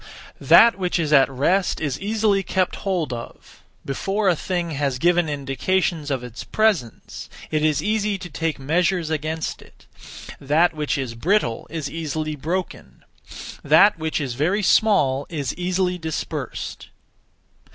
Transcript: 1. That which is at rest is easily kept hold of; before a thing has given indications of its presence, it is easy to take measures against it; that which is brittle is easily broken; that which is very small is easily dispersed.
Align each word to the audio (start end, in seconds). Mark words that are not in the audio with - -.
1. 0.39 0.47
That 0.47 0.79
which 0.79 0.97
is 0.97 1.13
at 1.13 1.29
rest 1.29 1.79
is 1.79 1.99
easily 2.01 2.41
kept 2.41 2.77
hold 2.77 3.13
of; 3.13 3.61
before 3.85 4.29
a 4.29 4.35
thing 4.35 4.71
has 4.71 4.97
given 4.97 5.29
indications 5.29 6.09
of 6.09 6.23
its 6.23 6.43
presence, 6.43 7.29
it 7.51 7.63
is 7.63 7.83
easy 7.83 8.17
to 8.17 8.27
take 8.27 8.57
measures 8.57 9.11
against 9.11 9.61
it; 9.61 9.85
that 10.39 10.73
which 10.73 10.97
is 10.97 11.13
brittle 11.13 11.67
is 11.69 11.87
easily 11.87 12.35
broken; 12.35 13.05
that 13.61 13.99
which 13.99 14.19
is 14.19 14.33
very 14.33 14.63
small 14.63 15.27
is 15.29 15.53
easily 15.53 15.99
dispersed. 15.99 16.87